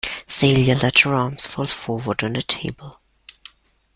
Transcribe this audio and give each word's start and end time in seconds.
Celia 0.25 0.73
let 0.77 0.97
her 1.01 1.13
arms 1.13 1.45
fall 1.45 1.67
forward 1.67 2.23
on 2.23 2.33
the 2.33 2.41
table. 2.41 3.01